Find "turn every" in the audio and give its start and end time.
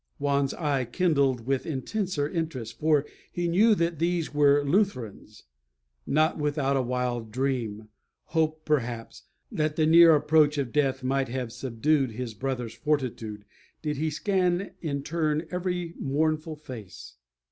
15.03-15.93